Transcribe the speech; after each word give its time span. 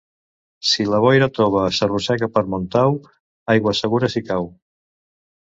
Si 0.69 0.85
la 0.93 1.01
boira 1.03 1.27
tova 1.39 1.65
s'arrossega 1.79 2.31
pel 2.39 2.49
Montau, 2.55 2.97
aigua 3.57 3.77
segura 3.83 4.11
si 4.17 4.27
cau. 4.33 4.51